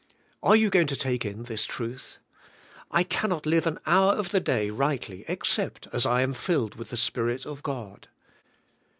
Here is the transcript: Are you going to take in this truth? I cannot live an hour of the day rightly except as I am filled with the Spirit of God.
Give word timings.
Are 0.41 0.55
you 0.55 0.71
going 0.71 0.87
to 0.87 0.95
take 0.95 1.25
in 1.25 1.43
this 1.43 1.63
truth? 1.63 2.17
I 2.89 3.03
cannot 3.03 3.45
live 3.45 3.67
an 3.67 3.77
hour 3.85 4.13
of 4.13 4.31
the 4.31 4.39
day 4.39 4.71
rightly 4.71 5.23
except 5.27 5.87
as 5.93 6.07
I 6.07 6.21
am 6.23 6.33
filled 6.33 6.73
with 6.73 6.89
the 6.89 6.97
Spirit 6.97 7.45
of 7.45 7.61
God. 7.61 8.07